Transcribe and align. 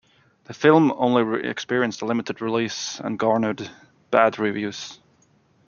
The 0.45 0.55
film 0.55 0.91
only 0.93 1.47
experienced 1.47 2.01
a 2.01 2.05
limited 2.07 2.41
release, 2.41 2.99
and 2.99 3.19
garnered 3.19 3.69
bad 4.09 4.39
reviews. 4.39 4.99